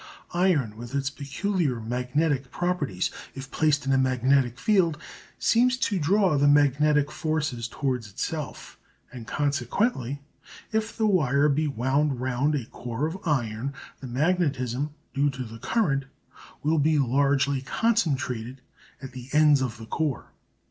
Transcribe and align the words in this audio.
Iron, 0.33 0.75
with 0.77 0.95
its 0.95 1.11
peculiar 1.11 1.79
magnetic 1.79 2.49
properties, 2.49 3.11
if 3.35 3.51
placed 3.51 3.85
in 3.85 3.91
a 3.91 3.99
magnetic 3.99 4.57
field 4.57 4.97
seems 5.37 5.77
to 5.77 5.99
draw 5.99 6.39
the 6.39 6.47
magnetic 6.47 7.11
forces 7.11 7.67
towards 7.67 8.09
itself, 8.09 8.79
and 9.13 9.27
consequently, 9.27 10.23
if 10.71 10.97
the 10.97 11.05
wire 11.05 11.49
be 11.49 11.67
wound 11.67 12.19
round 12.19 12.55
a 12.55 12.65
core 12.65 13.05
of 13.05 13.19
iron, 13.25 13.73
the 13.99 14.07
magnetism 14.07 14.89
due 15.13 15.29
to 15.29 15.43
the 15.43 15.59
current 15.59 16.05
will 16.63 16.79
be 16.79 16.97
largely 16.97 17.61
concentrated 17.61 18.61
at 19.03 19.11
the 19.11 19.29
ends 19.33 19.61
of 19.61 19.77
the 19.77 19.85
core. 19.85 20.31